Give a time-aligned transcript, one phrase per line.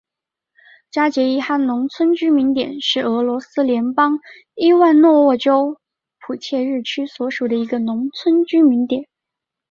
[0.89, 4.17] 扎捷伊哈农村居民点是俄罗斯联邦
[4.55, 5.79] 伊万诺沃州
[6.19, 9.07] 普切日区所属的一个农村居民点。